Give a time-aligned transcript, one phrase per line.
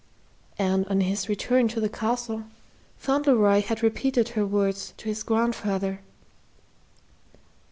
[0.57, 2.45] And on his return to the Castle,
[2.97, 6.01] Fauntleroy had repeated her words to his grandfather.